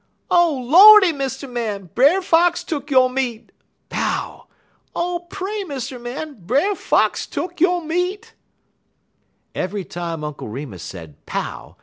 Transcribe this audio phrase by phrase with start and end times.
[0.31, 1.47] _'Oh, Lordy, Mr.
[1.47, 1.91] Man!
[1.93, 3.51] Brer Fox tuck yo' meat!'
[3.89, 4.47] Pow!
[4.95, 6.01] 'Oh, pray, Mr.
[6.01, 6.37] Man!
[6.43, 8.33] Brer Fox tuck yo' meat!'"
[9.53, 11.75] Every time Uncle Remus said "_Pow!